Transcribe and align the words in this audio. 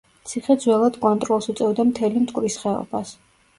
ციხე 0.29 0.55
ძველად 0.63 0.97
კონტროლს 1.03 1.49
უწევდა 1.55 1.87
მთელი 1.91 2.25
მტკვრის 2.27 2.59
ხეობას. 2.65 3.17